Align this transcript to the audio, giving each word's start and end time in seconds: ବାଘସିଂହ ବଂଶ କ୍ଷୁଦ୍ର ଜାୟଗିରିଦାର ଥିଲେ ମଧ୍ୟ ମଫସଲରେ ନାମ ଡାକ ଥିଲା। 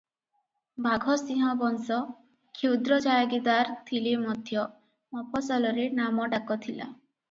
ବାଘସିଂହ 0.85 1.51
ବଂଶ 1.59 1.99
କ୍ଷୁଦ୍ର 2.55 2.99
ଜାୟଗିରିଦାର 3.05 3.79
ଥିଲେ 3.93 4.17
ମଧ୍ୟ 4.27 4.69
ମଫସଲରେ 5.21 5.91
ନାମ 6.03 6.31
ଡାକ 6.37 6.63
ଥିଲା। 6.69 6.87